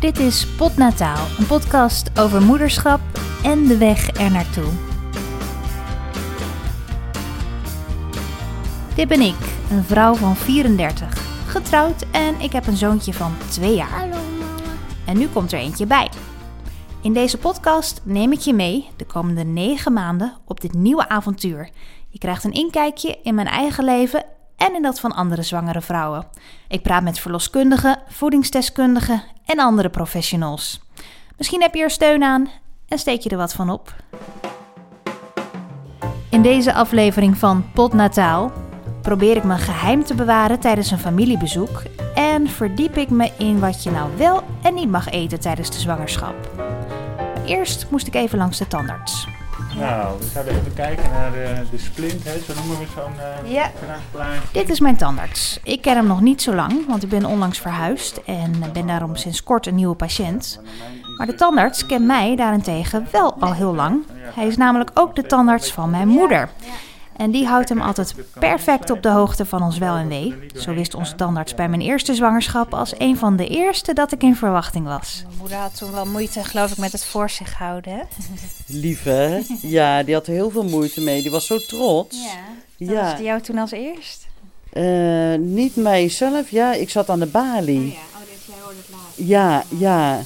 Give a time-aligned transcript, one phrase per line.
[0.00, 3.00] Dit is Potnataal, een podcast over moederschap
[3.42, 4.68] en de weg er naartoe.
[8.94, 9.36] Dit ben ik,
[9.70, 11.14] een vrouw van 34,
[11.46, 13.98] getrouwd en ik heb een zoontje van 2 jaar.
[13.98, 14.72] Hallo mama.
[15.06, 16.10] En nu komt er eentje bij.
[17.02, 21.70] In deze podcast neem ik je mee de komende 9 maanden op dit nieuwe avontuur.
[22.08, 24.24] Je krijgt een inkijkje in mijn eigen leven
[24.60, 26.26] en in dat van andere zwangere vrouwen.
[26.68, 30.80] Ik praat met verloskundigen, voedingsdeskundigen en andere professionals.
[31.36, 32.48] Misschien heb je er steun aan
[32.88, 33.94] en steek je er wat van op.
[36.30, 38.52] In deze aflevering van Potnataal
[39.02, 41.82] probeer ik mijn geheim te bewaren tijdens een familiebezoek
[42.14, 45.78] en verdiep ik me in wat je nou wel en niet mag eten tijdens de
[45.78, 46.50] zwangerschap.
[46.56, 49.39] Maar eerst moest ik even langs de tandarts.
[49.78, 52.38] Nou, we zouden even kijken naar de, de splint, hè?
[52.38, 53.12] zo noemen we zo'n
[53.44, 53.70] uh, Ja.
[54.52, 55.58] Dit is mijn tandarts.
[55.64, 59.16] Ik ken hem nog niet zo lang, want ik ben onlangs verhuisd en ben daarom
[59.16, 60.60] sinds kort een nieuwe patiënt.
[61.16, 64.04] Maar de tandarts kent mij daarentegen wel al heel lang.
[64.34, 66.48] Hij is namelijk ook de tandarts van mijn moeder.
[67.20, 70.34] En die houdt hem altijd perfect op de hoogte van ons wel en wee.
[70.56, 74.22] Zo wist onze tandarts bij mijn eerste zwangerschap als een van de eerste dat ik
[74.22, 75.22] in verwachting was.
[75.26, 77.92] Mijn moeder had toen wel moeite, geloof ik, met het voor zich houden.
[77.92, 78.02] Hè?
[78.80, 79.40] Lief hè?
[79.62, 81.22] Ja, die had er heel veel moeite mee.
[81.22, 82.16] Die was zo trots.
[82.78, 83.02] Dat Ja.
[83.02, 84.26] was die jou toen als eerst?
[84.72, 86.72] Eh, niet mijzelf, ja.
[86.72, 87.76] Ik zat aan de balie.
[87.92, 89.26] oh, dus jij hoorde het laat.
[89.28, 90.20] Ja, ja.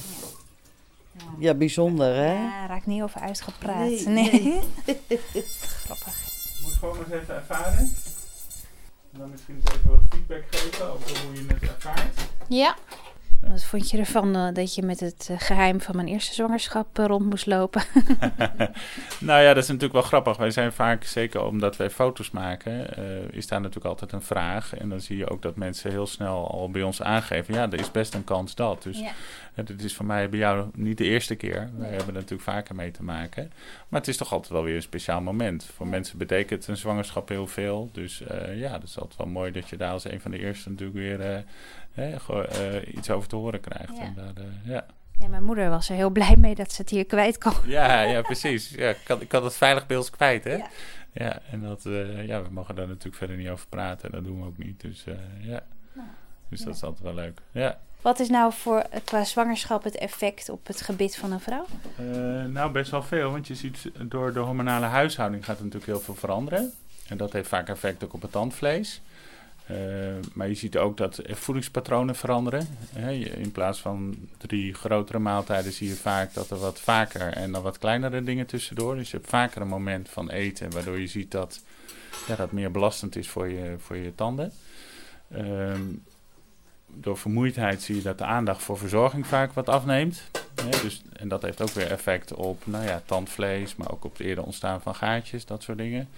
[1.39, 2.33] Ja, bijzonder hè?
[2.33, 3.77] Ja, raak niet over uitgepraat.
[3.87, 4.31] Nee, Nee.
[4.31, 4.61] nee.
[5.85, 6.24] Grappig.
[6.79, 7.93] Gewoon eens even ervaren.
[9.11, 12.19] En dan misschien even wat feedback geven over hoe je het ervaart.
[12.47, 12.75] Ja.
[13.47, 16.99] Wat vond je ervan eh, dat je met het eh, geheim van mijn eerste zwangerschap
[16.99, 17.83] eh, rond moest lopen?
[19.19, 20.37] nou ja, dat is natuurlijk wel grappig.
[20.37, 22.87] Wij zijn vaak, zeker omdat wij foto's maken,
[23.33, 24.73] is daar natuurlijk altijd een vraag.
[24.73, 27.79] En dan zie je ook dat mensen heel snel al bij ons aangeven, ja, er
[27.79, 28.83] is best een kans dat.
[28.83, 29.63] Dus Ja.
[29.63, 31.69] dit is voor mij bij jou niet de eerste keer.
[31.77, 33.51] Wij hebben er natuurlijk vaker mee te maken.
[33.87, 35.69] Maar het is toch altijd wel weer een speciaal moment.
[35.75, 37.89] Voor mensen betekent een zwangerschap heel veel.
[37.91, 38.23] Dus
[38.55, 40.97] ja, dat is altijd wel mooi dat je daar als een van de eerste natuurlijk
[40.97, 41.43] weer
[41.95, 43.97] eh, iets over te horen krijgt.
[43.97, 44.03] Ja.
[44.03, 44.85] En daar, eh, ja.
[45.19, 47.53] ja, mijn moeder was er heel blij mee dat ze het hier kwijt kon.
[47.65, 48.69] Ja, ja, precies.
[48.69, 50.55] Ja, ik, had, ik had het veilig bij ons kwijt, hè?
[50.55, 50.67] Ja.
[51.13, 54.05] Ja, en dat, eh, ja, we mogen daar natuurlijk verder niet over praten.
[54.05, 54.81] En dat doen we ook niet.
[54.81, 55.63] Dus eh, ja.
[56.49, 57.41] Dus dat is altijd wel leuk.
[57.51, 57.79] Ja.
[58.01, 61.65] Wat is nou voor qua zwangerschap het effect op het gebit van een vrouw?
[62.47, 63.31] Nou, best wel veel.
[63.31, 66.71] Want je ziet door de hormonale huishouding gaat er natuurlijk heel veel veranderen.
[67.07, 69.01] En dat heeft vaak effect ook op het tandvlees.
[69.65, 69.75] Eh,
[70.33, 72.67] maar je ziet ook dat voedingspatronen veranderen.
[72.93, 77.51] Hè, in plaats van drie grotere maaltijden zie je vaak dat er wat vaker en
[77.51, 78.95] dan wat kleinere dingen tussendoor.
[78.95, 81.63] Dus je hebt vaker een moment van eten waardoor je ziet dat
[82.27, 84.51] ja, dat meer belastend is voor je, voor je tanden.
[85.31, 85.81] Ehm,
[86.87, 90.23] door vermoeidheid zie je dat de aandacht voor verzorging vaak wat afneemt.
[90.55, 94.11] Hè, dus, en dat heeft ook weer effect op nou ja, tandvlees, maar ook op
[94.17, 96.09] het eerder ontstaan van gaatjes, dat soort dingen.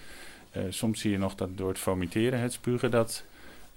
[0.51, 3.23] Eh, soms zie je nog dat door het vomiteren, het spugen, dat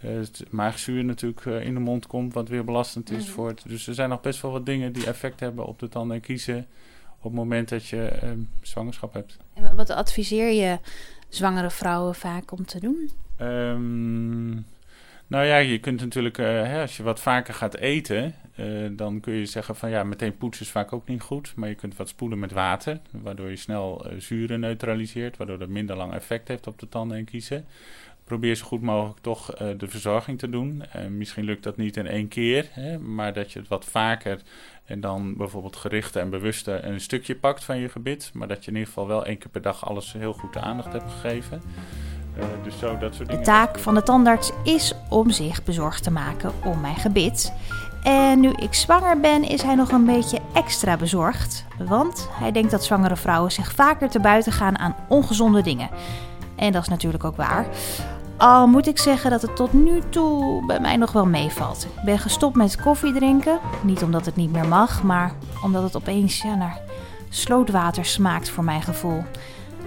[0.01, 3.33] het maagzuur natuurlijk eh, in de mond komt, wat weer belastend is Mhm.
[3.35, 3.63] voor het.
[3.67, 6.23] Dus er zijn nog best wel wat dingen die effect hebben op de tanden en
[6.23, 6.67] kiezen
[7.19, 8.31] op het moment dat je eh,
[8.63, 9.37] zwangerschap hebt.
[9.55, 10.79] En wat adviseer je
[11.29, 13.11] zwangere vrouwen vaak om te doen?
[13.37, 14.51] Ehm,
[15.27, 19.21] nou ja, je kunt natuurlijk, eh, hè, als je wat vaker gaat eten, eh, dan
[19.21, 21.53] kun je zeggen van ja, meteen poetsen is vaak ook niet goed.
[21.57, 25.69] Maar je kunt wat spoelen met water, waardoor je snel eh, zuren neutraliseert, waardoor dat
[25.69, 27.65] minder lang effect heeft op de tanden en kiezen.
[28.31, 30.83] Probeer zo goed mogelijk toch eh, de verzorging te doen.
[30.93, 34.41] En misschien lukt dat niet in één keer, hè, maar dat je het wat vaker
[34.85, 38.31] en dan bijvoorbeeld gerichter en bewuster een stukje pakt van je gebit.
[38.35, 40.61] Maar dat je in ieder geval wel één keer per dag alles heel goed de
[40.61, 41.63] aandacht hebt gegeven.
[42.37, 43.43] Eh, dus zo, dat soort De dingen.
[43.43, 47.53] taak van de tandarts is om zich bezorgd te maken om mijn gebit.
[48.03, 51.65] En nu ik zwanger ben, is hij nog een beetje extra bezorgd.
[51.79, 55.91] Want hij denkt dat zwangere vrouwen zich vaker te buiten gaan aan ongezonde dingen.
[56.57, 57.67] En dat is natuurlijk ook waar.
[58.41, 61.85] Al moet ik zeggen dat het tot nu toe bij mij nog wel meevalt.
[61.97, 63.59] Ik ben gestopt met koffie drinken.
[63.83, 65.33] Niet omdat het niet meer mag, maar
[65.63, 66.81] omdat het opeens ja, naar
[67.29, 69.25] slootwater smaakt voor mijn gevoel.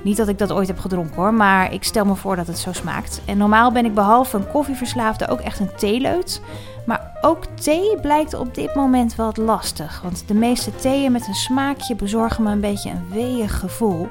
[0.01, 2.57] Niet dat ik dat ooit heb gedronken hoor, maar ik stel me voor dat het
[2.57, 3.21] zo smaakt.
[3.25, 6.41] En normaal ben ik behalve een koffieverslaafde ook echt een theeleut.
[6.85, 10.01] Maar ook thee blijkt op dit moment wel lastig.
[10.01, 14.09] Want de meeste theeën met een smaakje bezorgen me een beetje een weeig gevoel.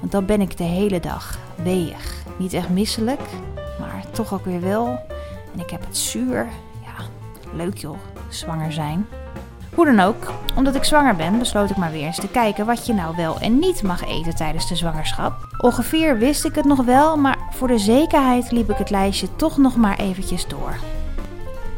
[0.00, 2.14] Want dan ben ik de hele dag weeig.
[2.38, 3.20] Niet echt misselijk,
[4.16, 4.98] toch ook weer wel.
[5.52, 6.48] En ik heb het zuur.
[6.82, 7.04] Ja,
[7.52, 7.98] leuk joh,
[8.28, 9.06] zwanger zijn.
[9.74, 12.86] Hoe dan ook, omdat ik zwanger ben, besloot ik maar weer eens te kijken wat
[12.86, 15.34] je nou wel en niet mag eten tijdens de zwangerschap.
[15.58, 19.56] Ongeveer wist ik het nog wel, maar voor de zekerheid liep ik het lijstje toch
[19.56, 20.76] nog maar eventjes door.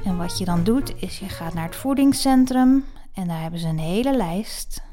[0.04, 2.84] En wat je dan doet, is je gaat naar het voedingscentrum
[3.14, 4.87] En daar hebben ze een hele lijst.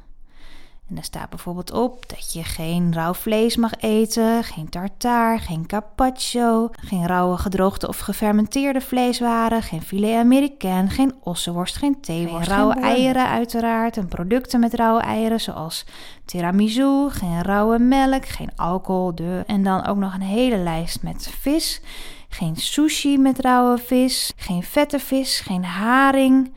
[0.89, 5.65] En daar staat bijvoorbeeld op dat je geen rauw vlees mag eten, geen tartaar, geen
[5.65, 12.55] carpaccio, geen rauwe gedroogde of gefermenteerde vleeswaren, geen filet américain, geen ossenworst, geen theeworst, Geen
[12.55, 15.85] rauwe eieren uiteraard en producten met rauwe eieren zoals
[16.25, 21.29] tiramisu, geen rauwe melk, geen alcohol, de en dan ook nog een hele lijst met
[21.39, 21.81] vis,
[22.29, 26.53] geen sushi met rauwe vis, geen vette vis, geen haring.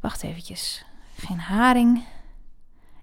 [0.00, 0.84] Wacht eventjes.
[1.16, 2.02] Geen haring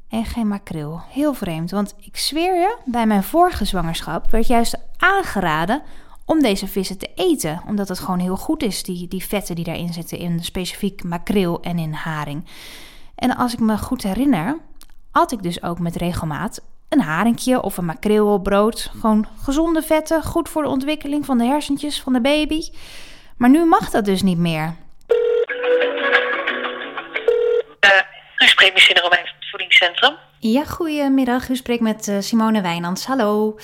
[0.09, 1.01] en geen makreel.
[1.09, 5.81] Heel vreemd, want ik zweer je, bij mijn vorige zwangerschap werd juist aangeraden
[6.25, 7.61] om deze vissen te eten.
[7.67, 11.61] Omdat het gewoon heel goed is, die, die vetten die daarin zitten, in specifiek makreel
[11.61, 12.45] en in haring.
[13.15, 14.57] En als ik me goed herinner,
[15.11, 18.91] at ik dus ook met regelmaat een haringje of een makreel op brood.
[18.99, 22.69] Gewoon gezonde vetten, goed voor de ontwikkeling van de hersentjes van de baby.
[23.37, 24.75] Maar nu mag dat dus niet meer.
[27.85, 28.01] Uh,
[28.37, 29.09] u spreekt misschien nog
[29.77, 30.17] voedingscentrum.
[30.39, 31.49] Ja, goedemiddag.
[31.49, 33.05] U spreekt met eh, Simone Wijnands.
[33.05, 33.57] Hallo.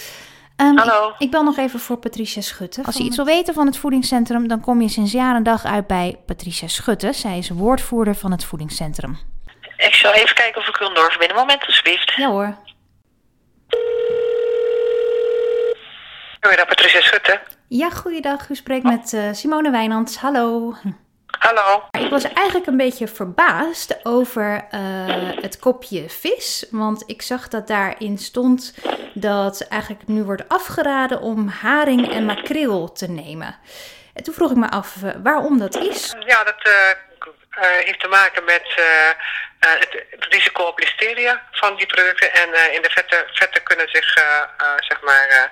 [0.56, 1.07] Ehm, Hallo.
[1.10, 2.83] Ik, ik bel nog even voor Patricia Schutte.
[2.83, 5.65] Als je iets wil weten van het voedingscentrum, dan kom je sinds jaar en dag
[5.65, 7.13] uit bij Patricia Schutte.
[7.13, 9.18] Zij is woordvoerder van het voedingscentrum.
[9.77, 11.38] Ik zal even kijken of ik u kan doorverbinden.
[11.38, 12.13] Moment, alsjeblieft.
[12.15, 12.56] Ja hoor.
[16.42, 17.42] Goeiedag, Patricia Schutte.
[17.68, 18.50] Ja, goeiedag.
[18.50, 20.18] U spreekt met eh, Simone Wijnands.
[20.18, 20.74] Hallo.
[21.43, 21.83] Hallo.
[21.91, 24.79] Ik was eigenlijk een beetje verbaasd over eh,
[25.41, 26.65] het kopje vis.
[26.71, 28.75] Want ik zag dat daarin stond
[29.13, 33.59] dat eigenlijk nu wordt afgeraden om haring en makreel te nemen.
[34.13, 36.15] En toen vroeg ik me af eh, waarom dat is.
[36.25, 38.75] Ja, dat eh, heeft te maken met
[39.59, 42.33] het, risico op listeria van die producten.
[42.33, 44.13] En in de vetten, vetten kunnen zich,
[44.77, 45.49] zeg maar,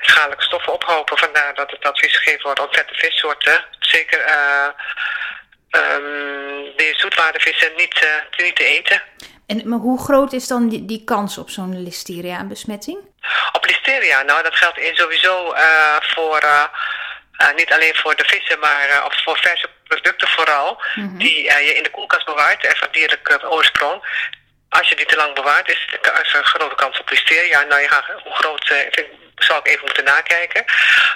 [0.00, 1.18] schadelijke stoffen ophopen.
[1.18, 4.68] Vandaar dat het advies gegeven wordt om vette vissoorten, zeker eh
[5.70, 9.02] ehm, de zoetwaardevissen, niet, eh, niet te eten.
[9.46, 12.98] En maar hoe groot is dan die, die kans op zo'n listeria-besmetting?
[13.52, 16.42] Op listeria, nou dat geldt in sowieso eh, voor
[17.56, 21.82] niet alleen voor de vissen, maar of voor verse producten vooral, die eh, je in
[21.82, 24.26] de koelkast bewaart en van dierlijke oorsprong.
[24.68, 27.62] Als je die te lang bewaart, is er een grote kans op listeria.
[27.62, 30.64] Nou, je gaat, hoe groot ik zou ik even moeten nakijken.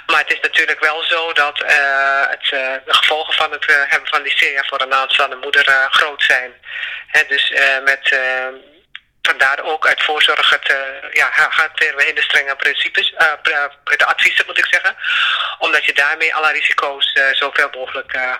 [0.05, 3.75] Maar het is natuurlijk wel zo dat eh, het, eh, de gevolgen van het eh,
[3.87, 6.51] hebben van listeria voor een aanstaande moeder groot zijn.
[7.27, 7.53] Dus
[7.83, 8.15] met
[9.27, 13.27] vandaar ook uit voorzorg het, eh, ja, hanteren we hele strenge principes, eh,
[13.83, 14.95] de adviezen moet ik zeggen.
[15.59, 18.33] Omdat je daarmee alle risico's eh, zoveel mogelijk eh,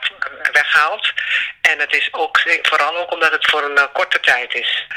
[0.51, 1.13] weghaalt.
[1.61, 4.87] En het is ook, vooral ook omdat het voor een korte tijd is.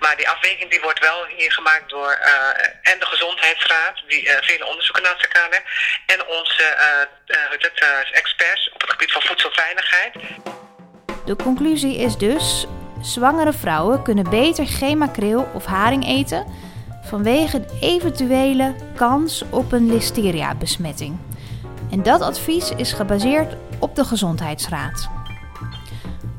[0.00, 4.46] Maar die afweging die wordt wel hier gemaakt door eh, en de Gezondheidsraad, die eh,
[4.46, 5.62] vele onderzoeken naast elkaar
[6.06, 10.14] en onze eh, eh, eh, experts op het gebied van voedselveiligheid.
[11.24, 12.66] De conclusie is dus:
[13.02, 16.44] zwangere vrouwen kunnen beter geen makreel of haring eten
[17.02, 21.16] vanwege de eventuele kans op een listeria-besmetting.
[21.90, 25.08] En dat advies is gebaseerd op de Gezondheidsraad.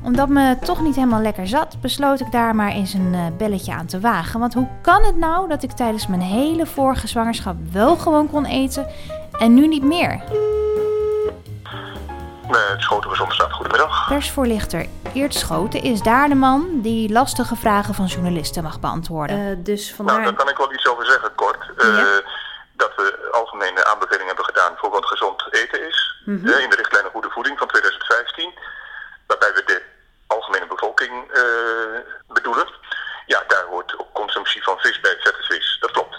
[0.02, 3.20] Omdat me het toch niet helemaal lekker zat, besloot ik daar maar eens een eh,
[3.38, 4.40] belletje aan te wagen.
[4.40, 8.44] Want hoe kan het nou dat ik tijdens mijn hele vorige zwangerschap wel gewoon kon
[8.44, 8.86] eten
[9.38, 10.22] en nu niet meer?
[12.48, 14.08] Met Schoten Gezondstraat, goedemiddag.
[14.08, 19.64] Persvoorlichter Eert Schoten is daar de man die lastige vragen van journalisten mag beantwoorden.
[19.64, 20.22] dus Nou, vandaar...
[20.24, 21.70] daar kan ik wel iets over zeggen, kort.
[21.76, 22.20] Eh, Ja.
[22.76, 26.22] Dat we algemene aanbevelingen hebben gedaan voor wat gezond eten is.
[26.24, 26.48] Mhm.
[26.48, 28.54] Eh, in de richtlijn Goede Voeding van 2015.
[29.26, 29.82] Waarbij we de
[30.26, 31.42] algemene bevolking eh,
[32.28, 32.68] bedoelen.
[33.26, 35.76] Ja, daar hoort ook consumptie van vis bij, vette vis.
[35.80, 36.16] Dat klopt.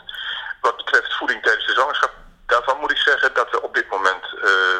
[0.61, 2.11] Wat betreft voeding tijdens de zwangerschap,
[2.45, 4.79] daarvan moet ik zeggen dat we op dit moment eh,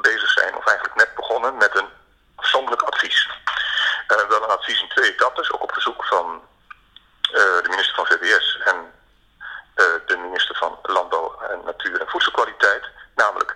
[0.00, 1.88] bezig zijn, of eigenlijk net begonnen, met een
[2.36, 3.28] afzonderlijk advies.
[4.06, 6.40] Eh, wel een advies in twee etappes, ook op verzoek van
[7.22, 8.76] eh, de minister van VWS en
[9.74, 12.84] eh, de minister van Landbouw en Natuur en Voedselkwaliteit.
[13.14, 13.54] Namelijk,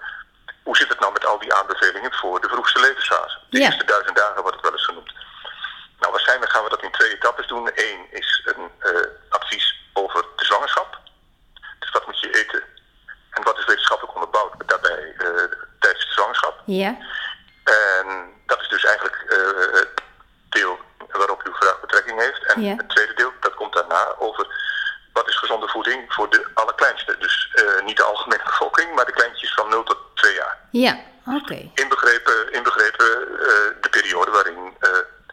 [0.62, 3.38] hoe zit het nou met al die aanbevelingen voor de vroegste levensfase?
[3.50, 3.64] De Ja.
[3.66, 5.12] eerste duizend dagen wordt het wel eens genoemd.
[6.00, 7.70] Nou, waarschijnlijk gaan we dat in twee etappes doen.
[7.74, 10.98] Eén is een eh, advies over de zwangerschap.
[11.78, 12.62] Dus wat moet je eten
[13.30, 15.26] en wat is wetenschappelijk onderbouwd daarbij eh,
[15.78, 16.59] tijdens de zwangerschap.
[16.78, 16.96] Ja,
[17.64, 18.06] En
[18.46, 19.88] dat is dus eigenlijk eh, het
[20.48, 20.78] deel
[21.12, 22.44] waarop uw vraag betrekking heeft.
[22.46, 22.76] En Ja.
[22.76, 24.46] het tweede deel, dat komt daarna over
[25.12, 27.16] wat is gezonde voeding voor de allerkleinste.
[27.18, 30.58] Dus eh, niet de algemene bevolking, maar de kleintjes van 0 tot 2 jaar.
[30.70, 31.70] ja, oké.
[31.74, 33.46] Inbegrepen, inbegrepen eh,
[33.80, 34.90] de periode waarin eh,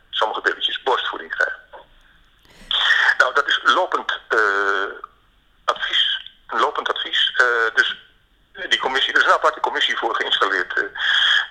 [0.10, 1.56] sommige baby's borstvoeding krijgen.
[3.18, 4.40] Nou, dat is lopend eh,
[5.66, 6.32] advies.
[6.48, 7.34] Een lopend advies.
[7.38, 8.06] Eh, dus
[8.70, 10.74] die commissie, er is een aparte commissie voor geïnstalleerd.
[10.78, 10.84] eh,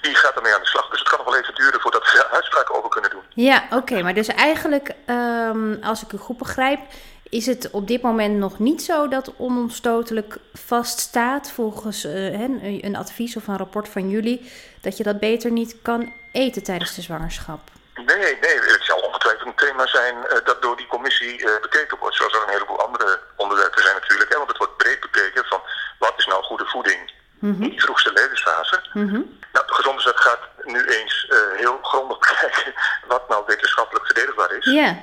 [0.01, 0.89] die gaat ermee aan de slag.
[0.89, 3.26] Dus het kan nog wel even duren voordat we daar uitspraken over kunnen doen.
[3.37, 4.03] Ja, oké.
[4.03, 6.81] maar dus eigenlijk, ehm, als ik u goed begrijp,
[7.29, 12.41] is het op dit moment nog niet zo dat onomstotelijk vaststaat volgens uh,
[12.83, 16.95] een advies of een rapport van jullie, dat je dat beter niet kan eten tijdens
[16.95, 17.61] de zwangerschap?
[17.95, 21.99] Nee, nee, het zal ongetwijfeld een thema zijn uh, dat door die commissie uh, bekeken
[21.99, 22.17] wordt.
[22.17, 24.31] Zoals er een heleboel andere onderwerpen zijn natuurlijk.
[24.31, 25.61] Hè, want het wordt breed bekeken van
[25.99, 28.81] wat is nou goede voeding mm in die vroegste levensfase.
[28.93, 29.39] Mm -hmm.
[29.53, 32.75] Nou, de gezondheid gaat nu eens uh, heel grondig bekijken
[33.09, 34.55] wat nou wetenschappelijk verdedigbaar is.
[34.73, 34.97] Ja,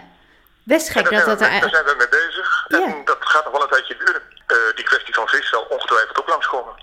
[0.64, 1.60] best gek dat dat er...
[1.60, 2.66] Daar zijn we mee bezig.
[2.68, 2.84] Ja.
[2.84, 4.22] En dat gaat nog wel een tijdje duren.
[4.76, 6.74] die kwestie van vis zal ongetwijfeld ook langskomen.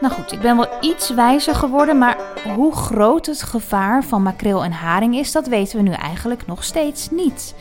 [0.00, 2.16] Nou goed, ik ben wel iets wijzer geworden, maar
[2.54, 6.64] hoe groot het gevaar van makreel en haring is, dat weten we nu eigenlijk nog
[6.64, 7.54] steeds niet.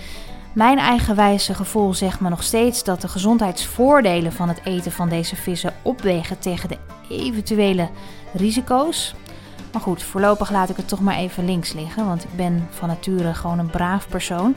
[0.54, 5.36] Mijn eigenwijze gevoel zegt me nog steeds dat de gezondheidsvoordelen van het eten van deze
[5.36, 6.78] vissen opwegen tegen de
[7.10, 7.90] eventuele
[8.34, 9.16] risico's.
[9.74, 12.88] Maar goed, voorlopig laat ik het toch maar even links liggen, want ik ben van
[12.88, 14.56] nature gewoon een braaf persoon.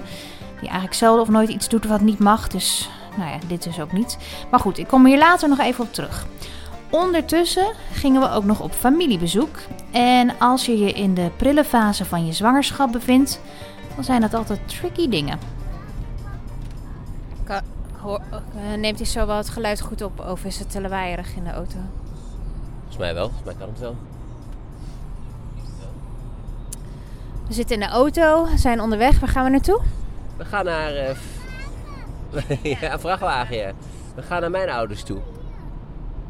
[0.61, 3.81] Die eigenlijk zelden of nooit iets doet wat niet mag, dus nou ja, dit dus
[3.81, 4.19] ook niet.
[4.51, 6.27] Maar goed, ik kom hier later nog even op terug.
[6.91, 9.57] Ondertussen gingen we ook nog op familiebezoek.
[9.91, 13.41] En als je je in de prille fase van je zwangerschap bevindt,
[13.95, 15.39] dan zijn dat altijd tricky dingen.
[18.57, 21.45] Eh, neemt hij zo wel het geluid goed op of is het te lawaaierig in
[21.45, 21.79] de auto?
[22.77, 23.97] Volgens mij wel, volgens mij kan het wel.
[27.47, 29.21] We zitten in de auto, zijn onderweg.
[29.21, 29.81] Waar gaan we naartoe?
[30.37, 30.93] We gaan naar.
[30.93, 31.11] Uh,
[32.81, 33.57] ja, een vrachtwagen.
[33.57, 33.73] Ja.
[34.15, 35.19] We gaan naar mijn ouders toe.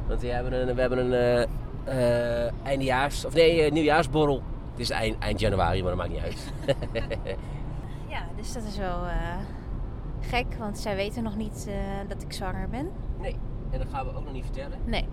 [0.07, 1.49] Want we hebben een, we hebben een
[1.89, 4.43] uh, eindejaars, of nee, nieuwjaarsborrel.
[4.71, 6.53] Het is eind, eind januari, maar dat maakt niet uit.
[8.15, 9.01] ja, dus dat is wel
[10.21, 11.69] gek, want zij weten nog niet
[12.09, 12.91] dat ik zwanger ben.
[13.21, 13.37] Nee,
[13.71, 14.79] en dat gaan we ook nog niet vertellen.
[14.85, 15.09] Nee.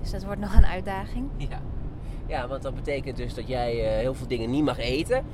[0.00, 1.28] Dus dat wordt nog een uitdaging.
[1.36, 1.60] Ja,
[2.30, 5.24] ja want dat betekent dus dat jij heel veel dingen niet mag eten.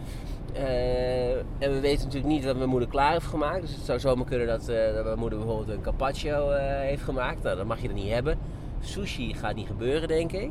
[0.56, 3.60] Uh, en we weten natuurlijk niet wat mijn moeder klaar heeft gemaakt.
[3.60, 6.50] Dus het zou zomaar kunnen dat, dat mijn moeder bijvoorbeeld een carpaccio
[6.80, 7.42] heeft gemaakt.
[7.42, 8.38] Nou, dat mag je er niet hebben.
[8.80, 10.50] Sushi gaat niet gebeuren, denk ik.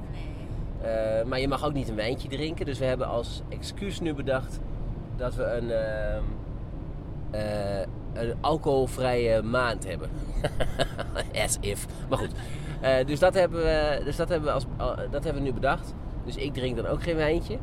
[1.25, 2.65] maar je mag ook niet een wijntje drinken.
[2.65, 4.59] Dus we hebben als excuus nu bedacht
[5.15, 5.71] dat we een,
[8.13, 10.09] een alcoholvrije maand hebben.
[11.45, 11.85] As if.
[12.09, 12.31] Maar goed.
[13.07, 14.65] dus, dat hebben we, dus dat hebben we, als,
[15.11, 15.93] dat hebben we nu bedacht.
[16.25, 17.57] Dus ik drink dan ook geen wijntje.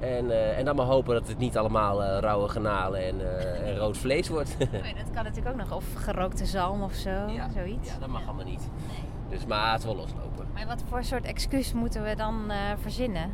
[0.00, 3.68] En, uh, en dan maar hopen dat het niet allemaal uh, rauwe granalen en, uh,
[3.68, 4.56] en, rood vlees wordt.
[4.58, 4.66] ja,
[5.02, 5.72] dat kan natuurlijk ook nog.
[5.72, 7.88] Of gerookte zalm of zo, ja, zoiets.
[7.88, 8.68] Ja, dat mag allemaal niet.
[8.88, 9.38] Nee.
[9.38, 10.46] Dus maar het wel loslopen.
[10.54, 13.30] Maar wat voor soort excuus moeten we dan verzinnen?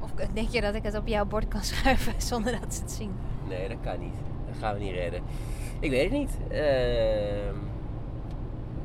[0.00, 2.90] Of denk je dat ik het op jouw bord kan schuiven zonder dat ze het
[2.90, 3.12] zien?
[3.48, 4.14] Nee, dat kan niet.
[4.46, 5.22] Dat gaan we niet redden.
[5.80, 6.38] Ik weet het niet.
[6.48, 7.56] Ehm,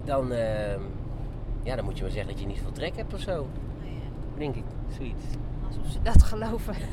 [0.04, 0.82] dan, ehm,
[1.64, 3.48] ja, dan moet je maar zeggen dat je niet veel trek hebt of zo.
[4.38, 4.64] Denk ik,
[4.98, 5.26] zoiets.
[5.68, 6.76] Alsof ze dat geloven.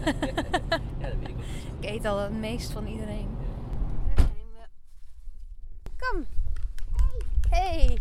[1.01, 1.45] ja, dat weet ik wel.
[1.81, 3.29] Ik eet al het meest van iedereen.
[5.99, 6.25] Kom.
[7.51, 7.99] Hey.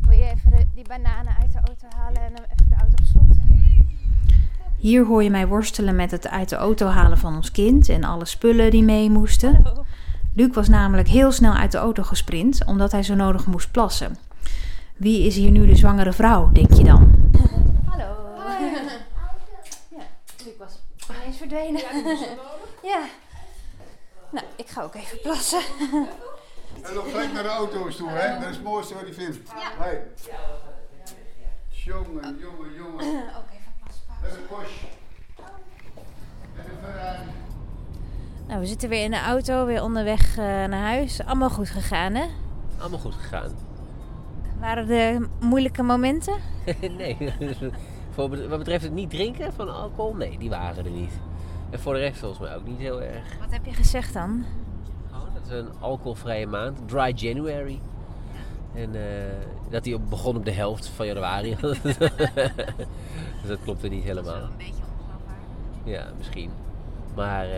[0.00, 3.04] Wil je even de, die bananen uit de auto halen en even de auto op
[3.04, 3.36] slot?
[4.78, 8.04] Hier hoor je mij worstelen met het uit de auto halen van ons kind en
[8.04, 9.62] alle spullen die mee moesten.
[10.34, 14.16] Luc was namelijk heel snel uit de auto gesprint omdat hij zo nodig moest plassen.
[14.96, 17.30] Wie is hier nu de zwangere vrouw, denk je dan?
[17.84, 18.14] Hallo.
[19.90, 20.02] Ja,
[20.44, 21.82] Luc was ineens verdwenen.
[22.82, 23.04] Ja.
[24.30, 25.60] Nou, ik ga ook even plassen.
[26.82, 28.38] En nog gelijk naar de auto's toe, hè?
[28.38, 29.38] Dat is het mooiste wat hij vindt.
[29.48, 29.82] Ja.
[29.82, 30.02] Hey.
[31.68, 33.04] Jongen, jongen, jongen.
[33.38, 34.04] Ook even plassen.
[34.22, 34.86] En een Porsche.
[36.56, 37.28] En een Ferrari.
[38.46, 41.24] Nou, we zitten weer in de auto, weer onderweg uh, naar huis.
[41.24, 42.24] Allemaal goed gegaan, hè?
[42.78, 43.56] Allemaal goed gegaan.
[44.60, 46.36] Waren er moeilijke momenten?
[46.98, 47.32] nee.
[48.10, 51.12] Voor wat betreft het niet drinken van alcohol, nee, die waren er niet.
[51.70, 53.38] En voor de rest volgens mij ook niet heel erg.
[53.38, 54.44] Wat heb je gezegd dan?
[55.12, 57.80] Oh, dat is een alcoholvrije maand, dry January.
[58.74, 59.02] En uh,
[59.70, 61.56] dat die begon op de helft van januari.
[63.40, 64.34] dus dat klopte niet helemaal.
[64.34, 65.44] Dat is een beetje ongeloofwaardig.
[65.84, 66.50] Ja, misschien.
[67.14, 67.54] Maar, uh,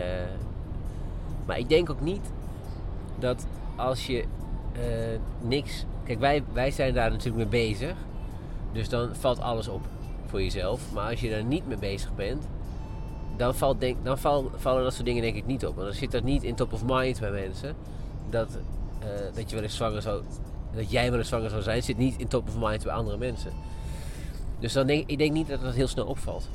[1.45, 2.31] maar ik denk ook niet
[3.19, 4.25] dat als je
[4.77, 5.85] uh, niks.
[6.03, 7.95] Kijk, wij, wij zijn daar natuurlijk mee bezig.
[8.71, 9.81] Dus dan valt alles op
[10.25, 10.93] voor jezelf.
[10.93, 12.47] Maar als je daar niet mee bezig bent,
[13.41, 15.75] dan, valt denk, dan val, vallen dat soort dingen denk ik niet op.
[15.75, 17.75] Want dan zit dat niet in top of mind bij mensen.
[18.29, 18.47] Dat,
[19.03, 20.03] uh, dat je wel zwanger.
[20.75, 23.17] Dat jij wel eens zwanger zou zijn, zit niet in top of mind bij andere
[23.17, 23.51] mensen.
[24.59, 26.49] Dus dan denk ik denk niet dat dat heel snel opvalt.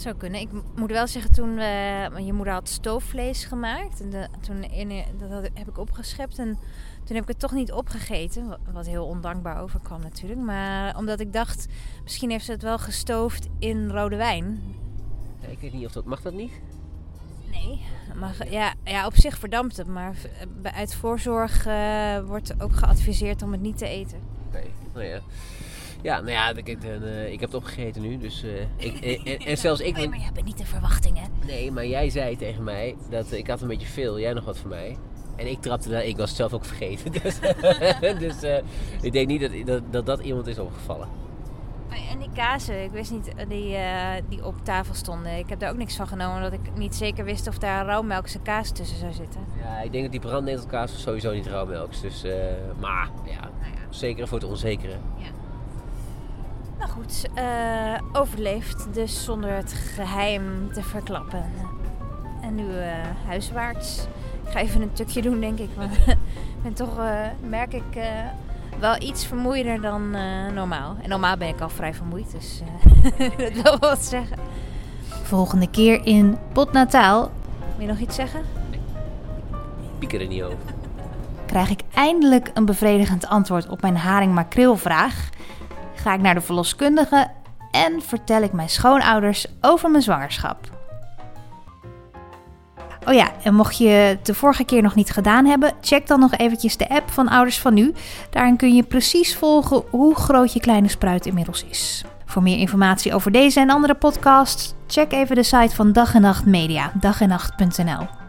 [0.00, 0.40] Zou kunnen.
[0.40, 4.00] Ik moet wel zeggen, toen we, je moeder had stoofvlees gemaakt.
[4.00, 6.38] En de, toen in, dat had, heb ik opgeschept.
[6.38, 6.58] En
[7.04, 8.58] toen heb ik het toch niet opgegeten.
[8.72, 10.40] Wat heel ondankbaar overkwam natuurlijk.
[10.40, 11.66] Maar omdat ik dacht,
[12.02, 14.62] misschien heeft ze het wel gestoofd in rode wijn.
[15.40, 16.04] Ja, ik weet niet of dat...
[16.04, 16.52] Mag dat niet?
[17.50, 17.80] Nee,
[18.14, 23.42] maar ja, ja, op zich verdampt het, maar v- uit voorzorg eh, wordt ook geadviseerd
[23.42, 24.18] om het niet te eten.
[24.48, 24.62] Oké,
[24.94, 25.20] nou ja.
[26.02, 26.64] Ja, nou ja, dan,
[27.02, 28.42] eh, ik heb het opgegeten nu, dus...
[28.42, 29.96] eh, ik, en, zelfs ik...
[29.96, 31.22] Nee, maar je hebt niet de verwachtingen.
[31.46, 34.58] Nee, maar jij zei tegen mij dat ik had een beetje veel, jij nog wat
[34.58, 34.96] van mij.
[35.36, 37.12] En ik trapte daar, ik was het zelf ook vergeten.
[37.22, 37.38] Dus,
[38.18, 38.62] dus eh,
[39.00, 41.08] ik denk niet dat, dat, dat dat iemand is opgevallen.
[42.10, 45.38] En die kazen, ik wist niet eh, die, eh, die op tafel stonden.
[45.38, 48.38] Ik heb daar ook niks van genomen, omdat ik niet zeker wist of daar rauwmelkse
[48.38, 49.40] kaas tussen zou zitten.
[49.62, 52.00] Ja, ik denk dat die brandnetelkaas sowieso niet rauwmelks.
[52.00, 52.34] Dus, eh,
[52.80, 53.50] maar ja,
[53.90, 54.96] zeker voor het onzekere.
[56.80, 57.44] Nou goed, eh,
[58.12, 61.44] overleefd, dus zonder het geheim te verklappen.
[62.42, 62.92] En nu eh,
[63.26, 64.06] huiswaarts.
[64.44, 65.68] Ik ga even een tukje doen, denk ik.
[65.76, 65.92] Want
[66.56, 68.04] ik ben toch, eh, merk ik, eh,
[68.78, 70.96] wel iets vermoeider dan eh, normaal.
[71.02, 72.60] En normaal ben ik al vrij vermoeid, dus
[73.18, 74.36] eh, dat wil wel wat zeggen.
[75.22, 77.30] Volgende keer in Potnataal
[77.76, 78.40] Wil je nog iets zeggen?
[79.98, 80.56] Piek er niet over.
[81.46, 85.28] krijg ik eindelijk een bevredigend antwoord op mijn haring-makreel-vraag.
[86.02, 87.30] Ga ik naar de verloskundige
[87.70, 90.78] en vertel ik mijn schoonouders over mijn zwangerschap.
[93.06, 96.20] Oh ja, en mocht je het de vorige keer nog niet gedaan hebben, check dan
[96.20, 97.94] nog eventjes de app van Ouders van Nu.
[98.30, 102.04] Daarin kun je precies volgen hoe groot je kleine spruit inmiddels is.
[102.24, 106.20] Voor meer informatie over deze en andere podcasts, check even de site van Dag en
[106.20, 108.19] Nacht Media, dagennacht.nl.